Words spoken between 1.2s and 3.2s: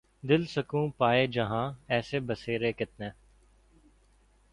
جہاں ایسے بسیرے کتنے